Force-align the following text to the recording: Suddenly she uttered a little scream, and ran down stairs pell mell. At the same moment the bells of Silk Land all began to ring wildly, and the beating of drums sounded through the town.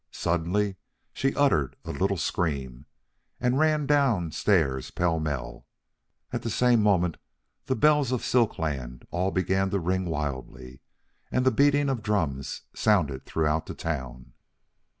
Suddenly 0.09 0.77
she 1.13 1.35
uttered 1.35 1.75
a 1.85 1.91
little 1.91 2.17
scream, 2.17 2.87
and 3.39 3.59
ran 3.59 3.85
down 3.85 4.31
stairs 4.31 4.89
pell 4.89 5.19
mell. 5.19 5.67
At 6.33 6.41
the 6.41 6.49
same 6.49 6.81
moment 6.81 7.17
the 7.67 7.75
bells 7.75 8.11
of 8.11 8.25
Silk 8.25 8.57
Land 8.57 9.05
all 9.11 9.29
began 9.29 9.69
to 9.69 9.77
ring 9.79 10.05
wildly, 10.05 10.81
and 11.31 11.45
the 11.45 11.51
beating 11.51 11.87
of 11.87 12.01
drums 12.01 12.63
sounded 12.73 13.27
through 13.27 13.45
the 13.67 13.75
town. 13.75 14.33